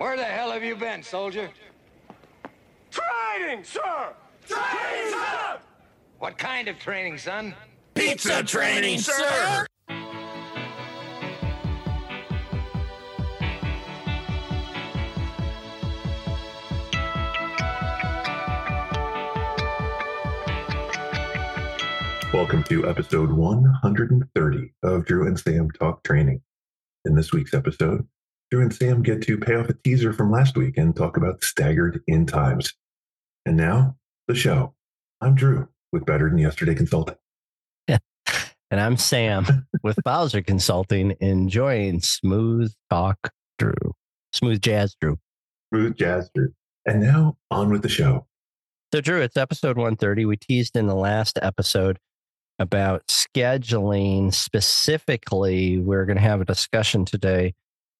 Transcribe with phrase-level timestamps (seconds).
[0.00, 1.50] Where the hell have you been, soldier?
[2.90, 4.14] Training, sir!
[4.48, 5.58] Training, sir!
[6.18, 7.54] What kind of training, son?
[7.92, 9.66] Pizza training, sir!
[22.32, 26.40] Welcome to episode 130 of Drew and Sam Talk Training.
[27.04, 28.08] In this week's episode,
[28.50, 31.44] Drew and Sam get to pay off a teaser from last week and talk about
[31.44, 32.74] staggered in times.
[33.46, 33.96] And now,
[34.26, 34.74] the show.
[35.20, 37.16] I'm Drew with Better Than Yesterday Consulting.
[38.72, 43.74] And I'm Sam with Bowser Consulting, enjoying smooth talk, Drew.
[44.32, 45.18] Smooth jazz, Drew.
[45.74, 46.52] Smooth Jazz Drew.
[46.86, 48.28] And now, on with the show.
[48.94, 50.24] So, Drew, it's episode 130.
[50.24, 51.98] We teased in the last episode
[52.60, 54.32] about scheduling.
[54.32, 57.54] Specifically, we're going to have a discussion today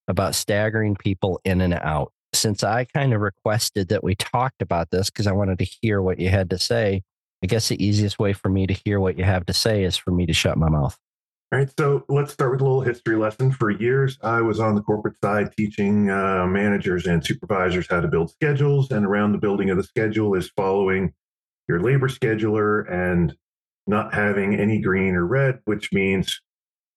[0.07, 2.11] about staggering people in and out.
[2.33, 6.01] Since I kind of requested that we talked about this because I wanted to hear
[6.01, 7.03] what you had to say,
[7.43, 9.97] I guess the easiest way for me to hear what you have to say is
[9.97, 10.97] for me to shut my mouth.
[11.51, 13.51] All right, so let's start with a little history lesson.
[13.51, 18.07] For years, I was on the corporate side teaching uh, managers and supervisors how to
[18.07, 18.89] build schedules.
[18.91, 21.13] And around the building of the schedule is following
[21.67, 23.35] your labor scheduler and
[23.85, 26.39] not having any green or red, which means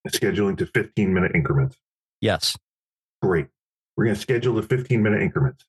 [0.08, 1.76] scheduling to 15 minute increments.
[2.20, 2.56] Yes.
[3.24, 3.46] Great.
[3.96, 5.64] We're going to schedule the 15 minute increments.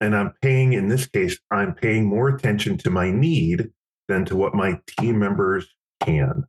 [0.00, 3.70] And I'm paying, in this case, I'm paying more attention to my need
[4.06, 5.66] than to what my team members
[6.00, 6.44] can.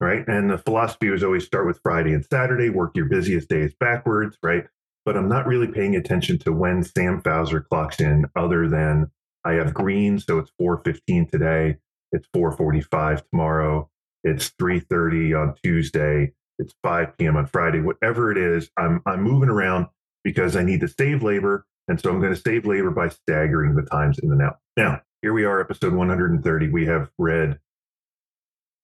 [0.00, 0.22] Right.
[0.28, 4.36] And the philosophy was always start with Friday and Saturday, work your busiest days backwards.
[4.42, 4.64] Right.
[5.06, 9.10] But I'm not really paying attention to when Sam Fowler clocks in, other than
[9.46, 10.18] I have green.
[10.18, 11.76] So it's 415 today.
[12.12, 13.88] It's 445 tomorrow.
[14.24, 16.32] It's 330 on Tuesday.
[16.58, 17.36] It's 5 p.m.
[17.36, 17.80] on Friday.
[17.80, 19.86] Whatever it is, I'm I'm moving around
[20.22, 21.66] because I need to save labor.
[21.88, 24.58] And so I'm going to save labor by staggering the times in and out.
[24.76, 26.70] Now, here we are, episode 130.
[26.70, 27.58] We have read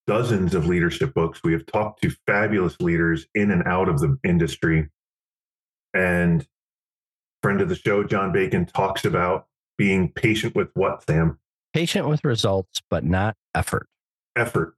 [0.06, 1.40] dozens of leadership books.
[1.42, 4.90] We have talked to fabulous leaders in and out of the industry.
[5.94, 6.46] And
[7.42, 9.46] friend of the show, John Bacon, talks about
[9.78, 11.38] being patient with what, Sam?
[11.72, 13.86] Patient with results, but not effort.
[14.36, 14.74] Effort.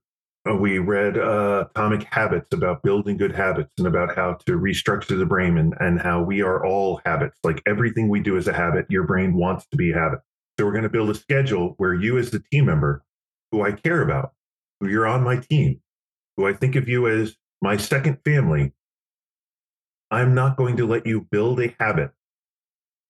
[0.49, 5.17] Uh, We read uh, Atomic Habits about building good habits and about how to restructure
[5.17, 7.39] the brain and, and how we are all habits.
[7.43, 8.85] Like everything we do is a habit.
[8.89, 10.19] Your brain wants to be a habit.
[10.59, 13.03] So we're going to build a schedule where you, as the team member,
[13.51, 14.33] who I care about,
[14.79, 15.79] who you're on my team,
[16.35, 18.73] who I think of you as my second family,
[20.11, 22.11] I'm not going to let you build a habit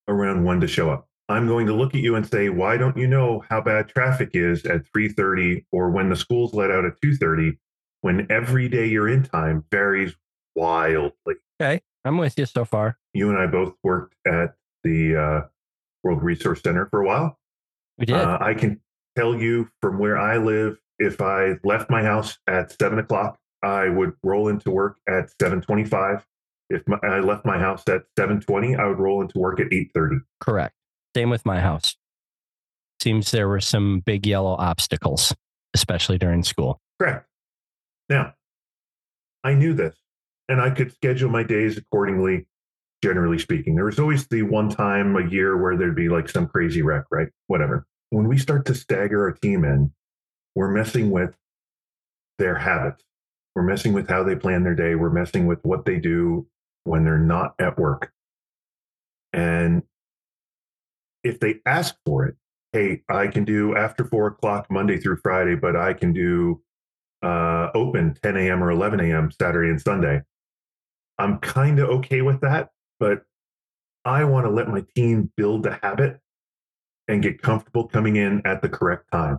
[0.08, 1.08] around when to show up.
[1.28, 4.30] I'm going to look at you and say, why don't you know how bad traffic
[4.34, 7.56] is at 3:30 or when the school's let out at 2:30
[8.02, 10.14] when every day you're in time varies
[10.54, 11.36] wildly.
[11.60, 11.80] Okay.
[12.04, 12.98] I'm with you so far.
[13.14, 15.48] You and I both worked at the uh,
[16.02, 17.38] World Resource Center for a while.
[17.98, 18.16] We did.
[18.16, 18.80] Uh, I can
[19.16, 23.88] tell you from where I live, if I left my house at seven o'clock, I
[23.88, 26.26] would roll into work at seven twenty-five.
[26.68, 29.72] If my, I left my house at seven twenty, I would roll into work at
[29.72, 30.16] eight thirty.
[30.40, 30.74] Correct.
[31.16, 31.96] Same with my house.
[33.00, 35.34] Seems there were some big yellow obstacles,
[35.74, 36.80] especially during school.
[37.00, 37.26] Correct.
[38.08, 38.34] Now,
[39.42, 39.96] I knew this,
[40.48, 42.46] and I could schedule my days accordingly.
[43.02, 46.48] Generally speaking, there was always the one time a year where there'd be like some
[46.48, 47.28] crazy wreck, right?
[47.48, 47.86] Whatever.
[48.08, 49.92] When we start to stagger our team in,
[50.54, 51.36] we're messing with
[52.38, 53.04] their habits.
[53.54, 54.94] We're messing with how they plan their day.
[54.94, 56.46] We're messing with what they do
[56.84, 58.10] when they're not at work.
[59.34, 59.82] And
[61.24, 62.36] if they ask for it,
[62.72, 66.62] hey, I can do after four o'clock Monday through Friday, but I can do
[67.22, 68.62] uh, open 10 a.m.
[68.62, 69.30] or 11 a.m.
[69.30, 70.22] Saturday and Sunday.
[71.18, 72.70] I'm kind of okay with that,
[73.00, 73.22] but
[74.04, 76.20] I want to let my team build the habit
[77.08, 79.38] and get comfortable coming in at the correct time.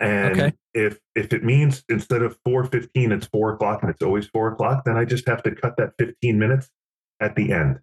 [0.00, 0.52] And Okay.
[0.74, 4.84] if if it means instead of 4:15, it's four o'clock and it's always four o'clock,
[4.84, 6.70] then I just have to cut that 15 minutes
[7.20, 7.80] at the end.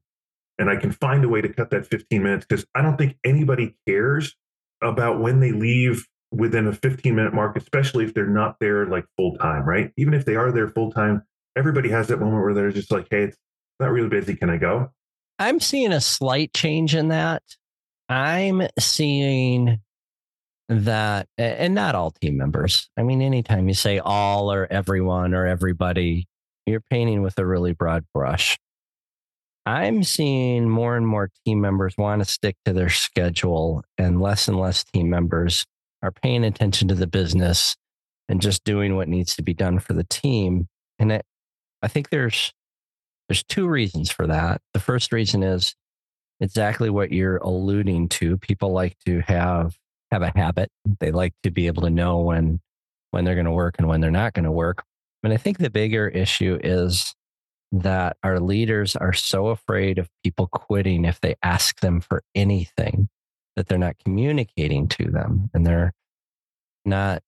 [0.63, 3.17] And I can find a way to cut that 15 minutes because I don't think
[3.25, 4.33] anybody cares
[4.81, 9.03] about when they leave within a 15 minute mark, especially if they're not there like
[9.17, 9.91] full time, right?
[9.97, 11.21] Even if they are there full time,
[11.57, 13.37] everybody has that moment where they're just like, hey, it's
[13.81, 14.37] not really busy.
[14.37, 14.89] Can I go?
[15.37, 17.43] I'm seeing a slight change in that.
[18.07, 19.81] I'm seeing
[20.69, 22.89] that, and not all team members.
[22.95, 26.29] I mean, anytime you say all or everyone or everybody,
[26.65, 28.57] you're painting with a really broad brush.
[29.65, 34.47] I'm seeing more and more team members want to stick to their schedule, and less
[34.47, 35.65] and less team members
[36.01, 37.75] are paying attention to the business
[38.27, 40.67] and just doing what needs to be done for the team.
[40.99, 41.25] And it,
[41.81, 42.51] I think there's
[43.29, 44.61] there's two reasons for that.
[44.73, 45.75] The first reason is
[46.39, 48.37] exactly what you're alluding to.
[48.37, 49.77] People like to have
[50.11, 50.69] have a habit.
[50.99, 52.59] They like to be able to know when
[53.11, 54.83] when they're going to work and when they're not going to work.
[55.23, 57.13] And I think the bigger issue is
[57.73, 63.09] that our leaders are so afraid of people quitting if they ask them for anything
[63.55, 65.91] that they're not communicating to them and they're
[66.85, 67.23] not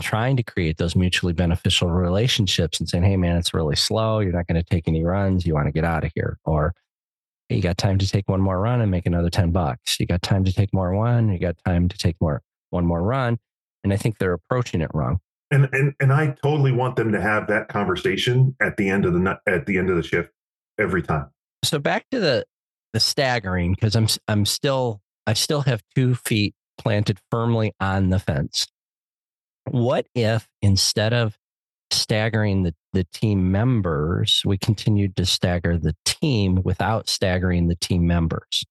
[0.00, 4.20] trying to create those mutually beneficial relationships and saying, hey, man, it's really slow.
[4.20, 5.44] You're not going to take any runs.
[5.44, 6.38] You want to get out of here.
[6.44, 6.72] Or,
[7.48, 9.98] hey, you got time to take one more run and make another 10 bucks.
[9.98, 11.32] You got time to take more one.
[11.32, 13.38] You got time to take more one more run.
[13.82, 15.18] And I think they're approaching it wrong.
[15.54, 19.12] And and and I totally want them to have that conversation at the end of
[19.12, 20.32] the at the end of the shift
[20.80, 21.30] every time.
[21.62, 22.44] So back to the
[22.92, 28.18] the staggering because I'm I'm still I still have two feet planted firmly on the
[28.18, 28.66] fence.
[29.70, 31.38] What if instead of
[31.92, 38.08] staggering the, the team members, we continued to stagger the team without staggering the team
[38.08, 38.64] members?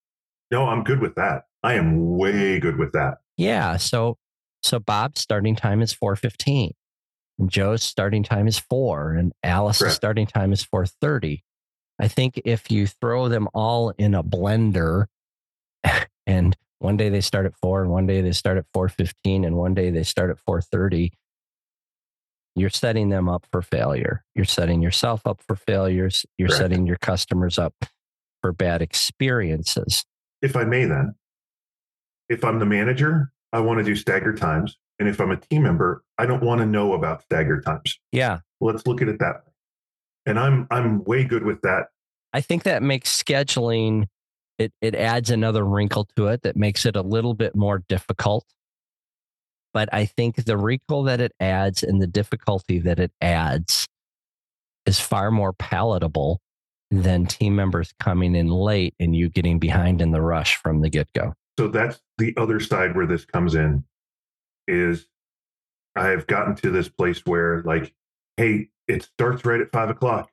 [0.52, 1.44] No, I'm good with that.
[1.64, 3.20] I am way good with that.
[3.38, 3.78] Yeah.
[3.78, 4.18] So
[4.64, 6.74] so Bob's starting time is 415.
[7.40, 9.96] And Joe's starting time is four, and Alice's Correct.
[9.96, 11.44] starting time is 430.
[12.00, 15.06] I think if you throw them all in a blender
[16.28, 19.56] and one day they start at four and one day they start at 415 and
[19.56, 21.14] one day they start at 430
[22.56, 26.62] you're setting them up for failure you're setting yourself up for failures you're Correct.
[26.62, 27.74] setting your customers up
[28.42, 30.04] for bad experiences
[30.42, 31.16] If I may, then,
[32.28, 35.64] if I'm the manager, I want to do staggered times, and if I'm a team
[35.64, 37.98] member, I don't want to know about staggered times.
[38.12, 39.52] yeah Let's look at it that way.
[40.26, 41.88] And I'm I'm way good with that.
[42.34, 44.08] i think that makes scheduling
[44.60, 48.46] it, it adds another wrinkle to it that makes it a little bit more difficult
[49.74, 53.88] but i think the wrinkle that it adds and the difficulty that it adds
[54.86, 56.40] is far more palatable
[56.92, 60.90] than team members coming in late and you getting behind in the rush from the
[60.90, 63.84] get-go So that's the other side where this comes in
[64.68, 65.08] is
[65.96, 67.94] I've gotten to this place where like,
[68.38, 70.30] hey, it starts right at five o'clock.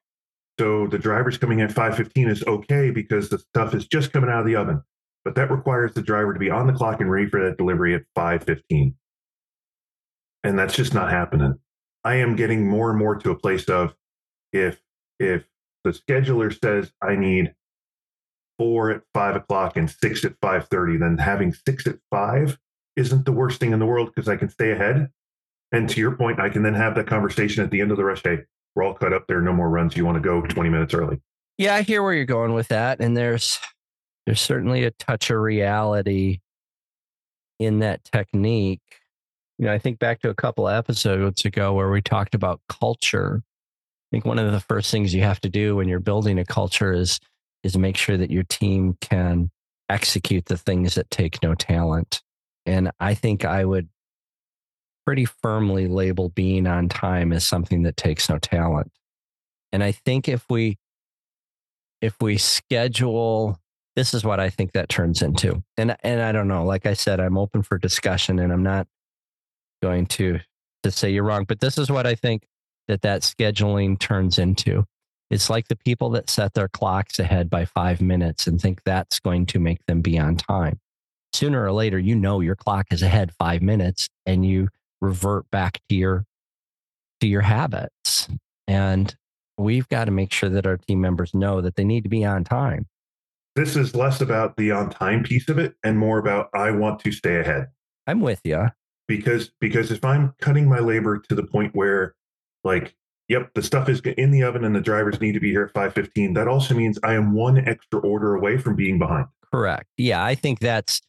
[0.58, 4.40] So the driver's coming at 5:15 is okay because the stuff is just coming out
[4.40, 4.82] of the oven.
[5.25, 7.94] But that requires the driver to be on the clock and ready for that delivery
[7.94, 8.94] at 5:15.
[10.43, 11.58] And that's just not happening.
[12.05, 13.94] I am getting more and more to a place of
[14.52, 14.81] if
[15.19, 15.44] if
[15.84, 17.55] the scheduler says I need
[18.60, 22.58] four at five o'clock and six at five thirty, then having six at five
[22.94, 25.08] isn't the worst thing in the world because I can stay ahead.
[25.72, 28.04] And to your point, I can then have that conversation at the end of the
[28.04, 28.22] rush.
[28.22, 28.40] day.
[28.74, 29.26] we're all cut up.
[29.28, 29.96] There are no more runs.
[29.96, 31.22] You want to go twenty minutes early?
[31.56, 33.58] Yeah, I hear where you're going with that, and there's
[34.26, 36.40] there's certainly a touch of reality
[37.58, 38.82] in that technique.
[39.58, 43.42] You know, I think back to a couple episodes ago where we talked about culture.
[43.42, 46.44] I think one of the first things you have to do when you're building a
[46.44, 47.20] culture is
[47.62, 49.50] is make sure that your team can
[49.88, 52.22] execute the things that take no talent.
[52.66, 53.88] And I think I would
[55.04, 58.92] pretty firmly label being on time as something that takes no talent.
[59.72, 60.78] And I think if we
[62.00, 63.58] if we schedule
[63.96, 65.62] this is what I think that turns into.
[65.76, 68.86] And and I don't know, like I said I'm open for discussion and I'm not
[69.82, 70.38] going to
[70.82, 72.46] to say you're wrong, but this is what I think
[72.88, 74.84] that that scheduling turns into.
[75.30, 79.20] It's like the people that set their clocks ahead by 5 minutes and think that's
[79.20, 80.80] going to make them be on time.
[81.32, 84.68] Sooner or later you know your clock is ahead 5 minutes and you
[85.00, 86.25] revert back to your
[87.20, 88.28] to your habits.
[88.66, 89.14] And
[89.58, 92.25] we've got to make sure that our team members know that they need to be
[92.25, 92.87] on time.
[93.56, 97.00] This is less about the on time piece of it and more about I want
[97.00, 97.68] to stay ahead.
[98.06, 98.68] I'm with you.
[99.06, 102.14] because because if I'm cutting my labor to the point where
[102.64, 102.94] like
[103.30, 105.72] yep the stuff is in the oven and the drivers need to be here at
[105.72, 109.26] 5:15 that also means I am one extra order away from being behind.
[109.52, 109.87] Correct.
[109.96, 111.00] Yeah, I think that's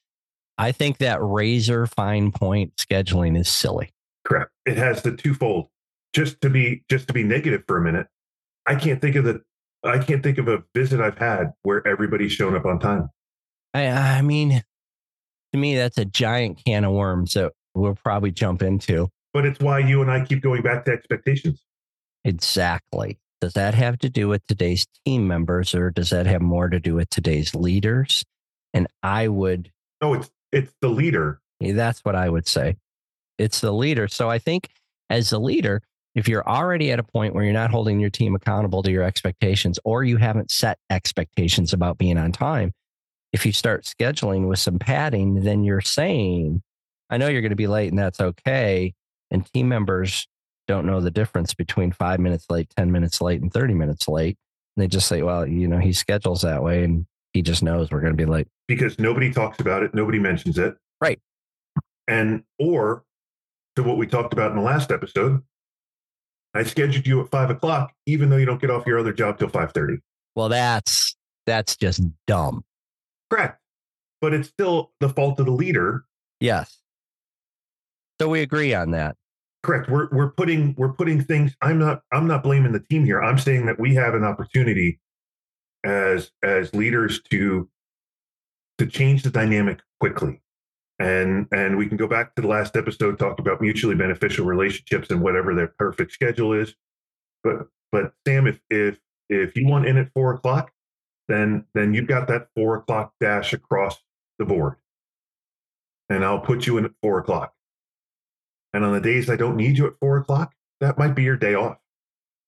[0.57, 3.91] I think that razor fine point scheduling is silly.
[4.23, 4.51] Correct.
[4.65, 5.67] It has the twofold.
[6.13, 8.07] Just to be just to be negative for a minute,
[8.67, 9.41] I can't think of the
[9.83, 13.09] I can't think of a visit I've had where everybody's shown up on time.
[13.73, 14.61] I I mean
[15.53, 19.09] to me that's a giant can of worms that we'll probably jump into.
[19.33, 21.63] But it's why you and I keep going back to expectations.
[22.23, 23.19] Exactly.
[23.39, 26.79] Does that have to do with today's team members or does that have more to
[26.79, 28.23] do with today's leaders?
[28.73, 31.41] And I would No, it's it's the leader.
[31.59, 32.77] That's what I would say.
[33.37, 34.07] It's the leader.
[34.07, 34.69] So I think
[35.09, 35.81] as a leader,
[36.13, 39.03] if you're already at a point where you're not holding your team accountable to your
[39.03, 42.73] expectations or you haven't set expectations about being on time,
[43.31, 46.61] if you start scheduling with some padding, then you're saying,
[47.09, 48.93] I know you're going to be late and that's okay.
[49.31, 50.27] And team members
[50.67, 54.37] don't know the difference between five minutes late, 10 minutes late, and 30 minutes late.
[54.75, 57.91] And they just say, well, you know, he schedules that way and he just knows
[57.91, 58.47] we're going to be late.
[58.67, 60.75] because nobody talks about it, nobody mentions it.
[60.99, 61.19] Right.
[62.07, 63.03] And or
[63.75, 65.41] to what we talked about in the last episode,
[66.53, 69.39] I scheduled you at five o'clock, even though you don't get off your other job
[69.39, 69.97] till five thirty.
[70.35, 71.15] Well, that's
[71.45, 72.63] that's just dumb.
[73.29, 73.59] Correct.
[74.19, 76.03] But it's still the fault of the leader.
[76.39, 76.79] Yes.
[78.19, 79.15] So we agree on that.
[79.63, 79.89] Correct.
[79.89, 81.55] We're we're putting we're putting things.
[81.61, 83.21] I'm not I'm not blaming the team here.
[83.21, 84.99] I'm saying that we have an opportunity
[85.83, 87.69] as as leaders to
[88.79, 90.41] to change the dynamic quickly.
[90.97, 95.11] And and we can go back to the last episode, talk about mutually beneficial relationships
[95.11, 96.73] and whatever their perfect schedule is.
[97.43, 98.99] But but Sam, if if
[99.29, 100.71] if you want in at four o'clock,
[101.27, 103.97] then then you've got that four o'clock dash across
[104.39, 104.75] the board.
[106.09, 107.53] And I'll put you in at four o'clock.
[108.73, 111.37] And on the days I don't need you at four o'clock, that might be your
[111.37, 111.77] day off.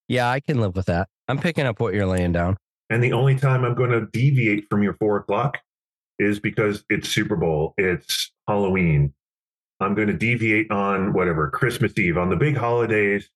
[0.07, 1.09] Yeah, I can live with that.
[1.27, 2.57] I'm picking up what you're laying down.
[2.89, 5.59] And the only time I'm going to deviate from your four o'clock
[6.19, 9.13] is because it's Super Bowl, it's Halloween.
[9.79, 13.29] I'm going to deviate on whatever, Christmas Eve, on the big holidays.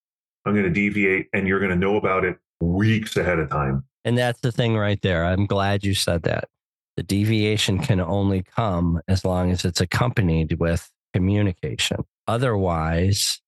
[0.45, 3.83] I'm going to deviate, and you're going to know about it weeks ahead of time.
[4.05, 5.25] And that's the thing right there.
[5.25, 6.47] I'm glad you said that.
[6.95, 11.97] The deviation can only come as long as it's accompanied with communication.
[12.27, 13.41] Otherwise,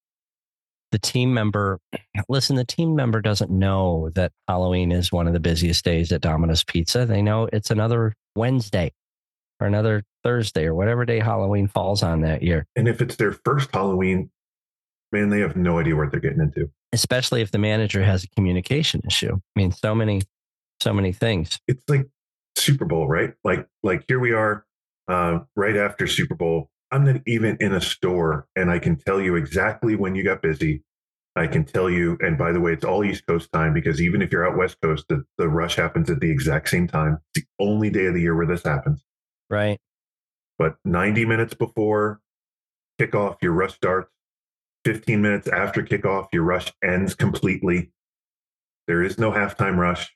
[0.91, 1.79] the team member,
[2.29, 6.21] listen, the team member doesn't know that Halloween is one of the busiest days at
[6.21, 7.05] Domino's Pizza.
[7.05, 8.91] They know it's another Wednesday
[9.59, 13.33] or another Thursday or whatever day Halloween falls on that year, And if it's their
[13.33, 14.31] first Halloween,
[15.11, 16.69] man, they have no idea what they're getting into.
[16.93, 19.33] especially if the manager has a communication issue.
[19.35, 20.21] I mean, so many,
[20.81, 21.59] so many things.
[21.67, 22.07] It's like
[22.57, 23.33] Super Bowl, right?
[23.43, 24.65] Like like here we are,
[25.07, 26.69] uh, right after Super Bowl.
[26.91, 30.41] I'm not even in a store, and I can tell you exactly when you got
[30.41, 30.83] busy.
[31.35, 34.21] I can tell you, and by the way, it's all East Coast time because even
[34.21, 37.19] if you're out West Coast, the, the rush happens at the exact same time.
[37.35, 39.03] It's the only day of the year where this happens.
[39.49, 39.79] Right.
[40.57, 42.19] But 90 minutes before
[42.99, 44.11] kickoff, your rush starts.
[44.85, 47.91] 15 minutes after kickoff, your rush ends completely.
[48.87, 50.09] There is no halftime rush.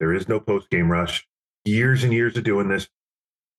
[0.00, 1.26] There is no post game rush.
[1.64, 2.88] Years and years of doing this,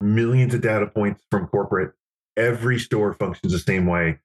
[0.01, 1.93] millions of data points from corporate.
[2.37, 4.19] Every store functions the same way.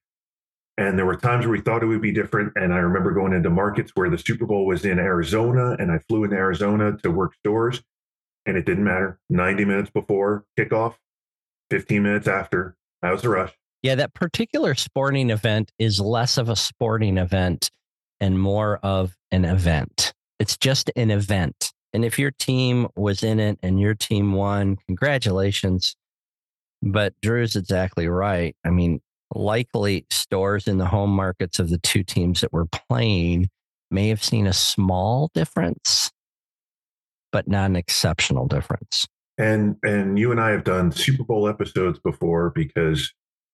[0.77, 2.53] And there were times where we thought it would be different.
[2.55, 5.99] And I remember going into markets where the Super Bowl was in Arizona, and I
[6.07, 7.81] flew into Arizona to work stores,
[8.45, 9.19] and it didn't matter.
[9.29, 10.95] 90 minutes before kickoff,
[11.69, 13.53] 15 minutes after, that was the rush.
[13.83, 17.71] Yeah, that particular sporting event is less of a sporting event
[18.19, 20.13] and more of an event.
[20.39, 21.71] It's just an event.
[21.93, 25.95] And if your team was in it and your team won, congratulations.
[26.81, 28.55] But Drew's exactly right.
[28.65, 29.01] I mean,
[29.33, 33.49] likely stores in the home markets of the two teams that were playing
[33.89, 36.11] may have seen a small difference,
[37.31, 39.07] but not an exceptional difference.
[39.37, 43.11] And and you and I have done Super Bowl episodes before because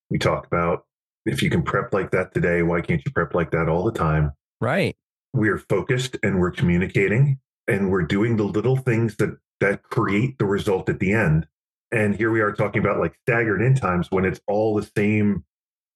[0.09, 0.85] we talk about
[1.25, 3.91] if you can prep like that today, why can't you prep like that all the
[3.91, 4.31] time?
[4.61, 4.95] Right.
[5.33, 10.45] We're focused and we're communicating and we're doing the little things that that create the
[10.45, 11.47] result at the end.
[11.91, 15.43] And here we are talking about like staggered in times when it's all the same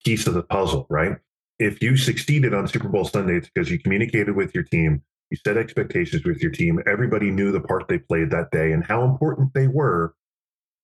[0.05, 1.17] piece of the puzzle, right?
[1.59, 5.37] If you succeeded on Super Bowl Sunday, it's because you communicated with your team, you
[5.45, 9.03] set expectations with your team, everybody knew the part they played that day and how
[9.03, 10.15] important they were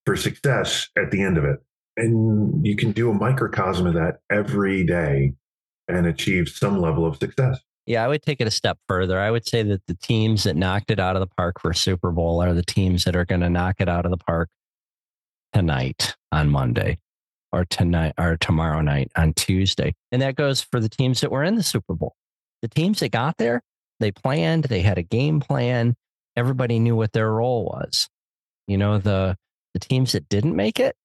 [0.05, 1.59] for success at the end of it.
[1.95, 5.33] And you can do a microcosm of that every day
[5.87, 7.59] and achieve some level of success.
[7.87, 9.19] Yeah, I would take it a step further.
[9.19, 12.11] I would say that the teams that knocked it out of the park for Super
[12.11, 14.49] Bowl are the teams that are going to knock it out of the park
[15.53, 16.99] tonight on Monday
[17.51, 19.93] or tonight or tomorrow night on Tuesday.
[20.11, 22.15] And that goes for the teams that were in the Super Bowl.
[22.61, 23.61] The teams that got there,
[23.99, 25.95] they planned, they had a game plan,
[26.35, 28.09] everybody knew what their role was.
[28.67, 29.37] You know, the
[29.73, 30.95] the teams that didn't make it,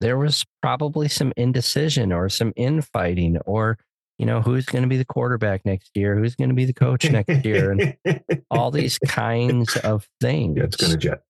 [0.00, 3.78] there was probably some indecision or some infighting or
[4.18, 6.72] you know who's going to be the quarterback next year who's going to be the
[6.72, 7.96] coach next year and
[8.50, 11.22] all these kinds of things Yeah, it's going to jet.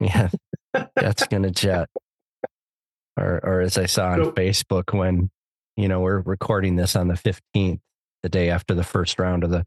[0.00, 0.28] yeah
[0.96, 1.88] that's going to jet.
[3.16, 5.30] Or or as i saw on So- facebook when
[5.76, 7.78] you know we're recording this on the 15th
[8.24, 9.64] the day after the first round of the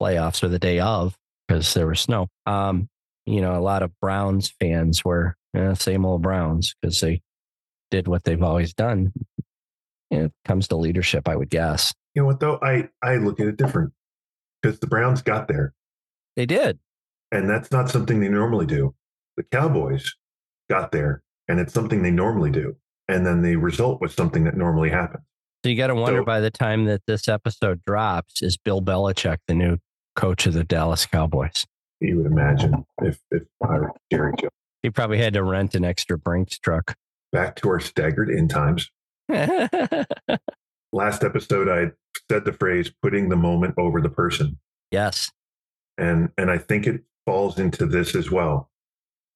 [0.00, 1.14] playoffs or the day of
[1.46, 2.28] because there was snow.
[2.46, 2.88] Um
[3.26, 7.20] you know a lot of browns fans were eh, same old browns because they
[7.90, 9.12] did what they've always done.
[10.10, 11.92] It comes to leadership i would guess.
[12.14, 12.58] You know what though?
[12.62, 13.92] I I look at it different
[14.62, 15.74] because the Browns got there,
[16.36, 16.78] they did.
[17.30, 18.94] And that's not something they normally do.
[19.36, 20.14] The Cowboys
[20.68, 22.76] got there, and it's something they normally do,
[23.08, 25.24] and then the result was something that normally happens.
[25.64, 28.80] So you got to wonder So- by the time that this episode drops, is Bill
[28.80, 29.78] Belichick the new
[30.14, 31.66] coach of the Dallas Cowboys?
[32.00, 34.52] You would imagine if if I were Jerry Jones.
[34.82, 36.94] He probably had to rent an extra Brinks truck.
[37.32, 38.88] Back to our staggered end times.
[40.92, 41.92] Last episode, I
[42.30, 44.58] said the phrase "putting the moment over the person,"
[44.90, 45.30] yes.
[45.98, 48.70] and and I think it falls into this as well.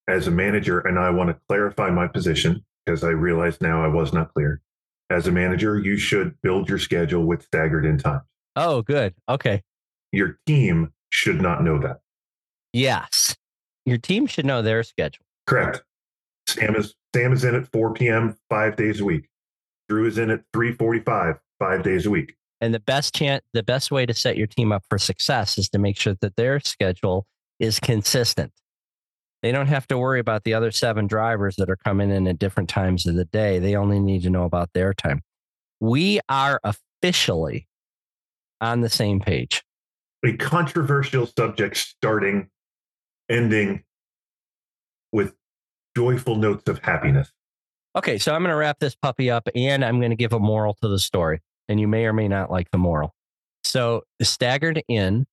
[0.08, 3.88] As a manager, and I want to clarify my position because I realize now I
[3.88, 4.60] was not clear.
[5.10, 8.22] As a manager, you should build your schedule with staggered in times.
[8.56, 9.14] Oh, good.
[9.28, 9.62] Okay.
[10.10, 12.00] Your team should not know that.
[12.72, 13.36] Yes.
[13.84, 15.24] Your team should know their schedule.
[15.46, 15.82] Correct.
[16.48, 18.36] Sam is Sam is in at 4 p.m.
[18.48, 19.28] five days a week.
[19.88, 22.34] Drew is in at 3:45 five days a week.
[22.60, 25.68] And the best chance, the best way to set your team up for success is
[25.70, 27.26] to make sure that their schedule
[27.58, 28.52] is consistent.
[29.42, 32.38] They don't have to worry about the other seven drivers that are coming in at
[32.38, 33.58] different times of the day.
[33.58, 35.22] They only need to know about their time.
[35.80, 37.66] We are officially
[38.60, 39.64] on the same page.
[40.24, 42.48] A controversial subject starting,
[43.28, 43.82] ending
[45.10, 45.34] with
[45.96, 47.32] joyful notes of happiness.
[47.96, 50.38] Okay, so I'm going to wrap this puppy up and I'm going to give a
[50.38, 51.40] moral to the story.
[51.68, 53.14] And you may or may not like the moral.
[53.64, 55.26] So, staggered in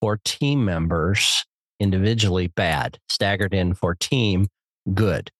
[0.00, 1.44] for team members
[1.80, 2.98] individually, bad.
[3.08, 4.48] Staggered in for team,
[4.94, 5.30] good.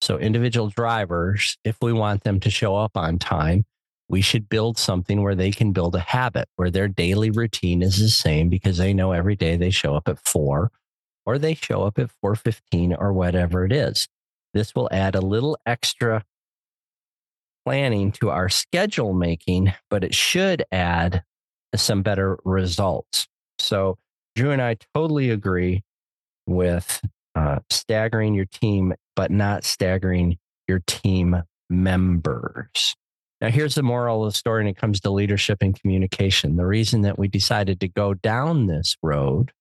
[0.00, 3.64] So, individual drivers, if we want them to show up on time,
[4.08, 7.98] we should build something where they can build a habit where their daily routine is
[7.98, 10.70] the same because they know every day they show up at four
[11.24, 14.08] or they show up at 415 or whatever it is.
[14.54, 16.24] This will add a little extra
[17.64, 21.22] planning to our schedule making, but it should add
[21.74, 23.28] some better results.
[23.58, 23.98] So,
[24.34, 25.82] Drew and I totally agree
[26.46, 27.00] with
[27.34, 32.94] uh, staggering your team, but not staggering your team members.
[33.40, 36.56] Now, here's the moral of the story when it comes to leadership and communication.
[36.56, 39.52] The reason that we decided to go down this road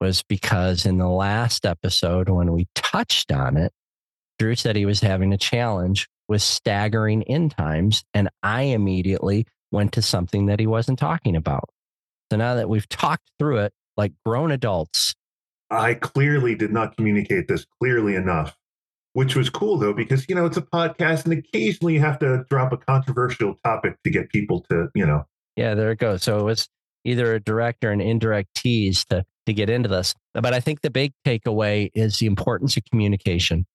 [0.00, 3.72] was because in the last episode, when we touched on it,
[4.38, 8.04] Drew said he was having a challenge with staggering in times.
[8.14, 11.70] And I immediately went to something that he wasn't talking about.
[12.30, 15.14] So now that we've talked through it like grown adults,
[15.70, 18.56] I clearly did not communicate this clearly enough,
[19.12, 22.44] which was cool though, because, you know, it's a podcast and occasionally you have to
[22.50, 25.24] drop a controversial topic to get people to, you know.
[25.56, 26.22] yeah, there it goes.
[26.22, 26.68] So it's
[27.04, 30.14] either a direct or an indirect tease to, to get into this.
[30.34, 33.66] But I think the big takeaway is the importance of communication.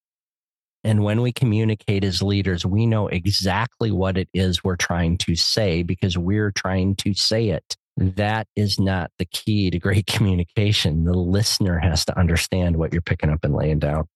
[0.84, 5.36] And when we communicate as leaders, we know exactly what it is we're trying to
[5.36, 7.76] say because we're trying to say it.
[7.98, 11.06] That is not the key to great communication.
[11.06, 14.08] The listener has to understand what you're picking up and laying down.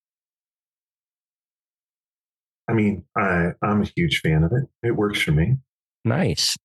[2.68, 4.64] I mean, I, I'm a huge fan of it.
[4.84, 5.56] It works for me.
[6.06, 6.56] Nice.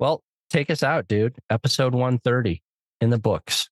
[0.00, 1.36] Well, take us out, dude.
[1.50, 2.60] Episode 130
[3.00, 3.68] in the books.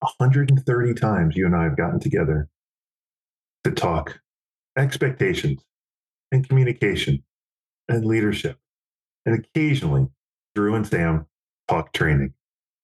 [0.00, 2.48] 130 times you and I have gotten together
[3.62, 4.18] to talk
[4.76, 5.62] expectations
[6.32, 7.22] and communication
[7.88, 8.58] and leadership.
[9.24, 10.08] And occasionally,
[10.56, 11.26] Drew and Sam
[11.68, 12.34] talk training.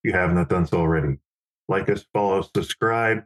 [0.03, 1.19] If you have not done so already,
[1.69, 3.25] like us, follow, us, subscribe,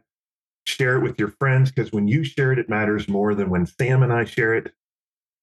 [0.65, 3.65] share it with your friends because when you share it, it matters more than when
[3.65, 4.73] Sam and I share it.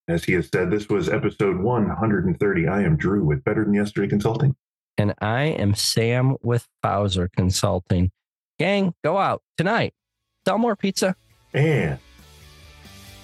[0.09, 2.67] As he has said, this was episode 130.
[2.67, 4.57] I am Drew with Better Than Yesterday Consulting.
[4.99, 8.11] And I am Sam with Bowser Consulting.
[8.59, 9.95] Gang, go out tonight.
[10.47, 11.15] Sell more pizza.
[11.55, 11.99] And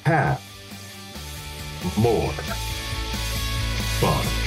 [0.04, 0.40] have
[1.98, 2.32] more
[4.00, 4.45] fun.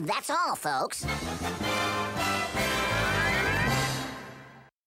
[0.00, 1.04] That's all, folks.